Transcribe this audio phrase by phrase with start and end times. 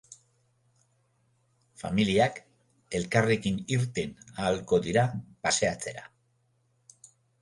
[1.81, 2.41] Familiak
[3.01, 5.05] elkarrekin irten ahalko dira
[5.49, 6.09] paseatzera.